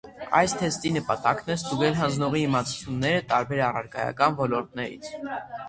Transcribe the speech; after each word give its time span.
Այս 0.37 0.53
թեստի 0.61 0.91
նպատակն 0.95 1.51
է 1.55 1.57
ստուգել 1.59 1.99
հանձնողի 1.99 2.43
իմացությունները 2.47 3.21
տարբեր 3.35 3.65
առարկայական 3.69 4.43
ոլորտներից։ 4.43 5.17